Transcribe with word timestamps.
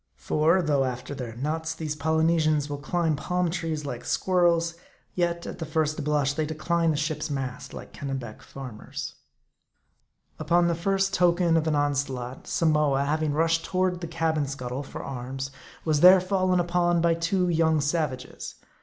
For 0.17 0.63
though 0.63 0.83
after 0.83 1.13
their 1.13 1.35
nuts 1.35 1.75
these 1.75 1.95
Polynesians 1.95 2.67
will 2.71 2.79
climb 2.79 3.15
palm 3.15 3.51
trees 3.51 3.85
like 3.85 4.03
squirrels; 4.03 4.73
yet, 5.13 5.45
at 5.45 5.59
the 5.59 5.63
first 5.67 6.03
blush, 6.03 6.33
they 6.33 6.43
decline 6.47 6.91
a 6.91 6.95
ship's 6.95 7.29
mast 7.29 7.71
like 7.71 7.93
Kennebec 7.93 8.41
farmers. 8.41 9.13
M 9.13 9.13
A 9.13 9.13
R 9.13 9.13
D 9.13 9.13
I. 9.53 10.43
8SL 10.43 10.47
Upon 10.47 10.67
the 10.69 10.73
first 10.81 11.13
token 11.13 11.55
of 11.55 11.67
an 11.67 11.75
onslaught, 11.75 12.47
Samoa, 12.47 13.03
having 13.05 13.33
rushed 13.33 13.63
toward 13.63 14.01
the 14.01 14.07
cabin 14.07 14.47
scuttle 14.47 14.81
for 14.81 15.03
arms, 15.03 15.51
was 15.85 15.99
there 15.99 16.19
fallen 16.19 16.59
upon 16.59 16.99
by 16.99 17.13
two 17.13 17.47
young 17.47 17.79
savages. 17.79 18.55